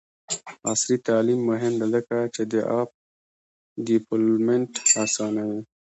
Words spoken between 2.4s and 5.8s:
د اپ ډیولپمنټ اسانوي.